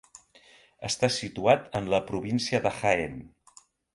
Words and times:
Està 0.87 1.09
situat 1.15 1.69
en 1.81 1.91
la 1.95 2.01
província 2.09 2.65
de 2.65 2.75
Jaén. 2.81 3.23